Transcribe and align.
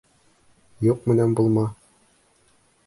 Юҡ 0.87 1.05
менән 1.11 1.37
булма. 1.41 1.69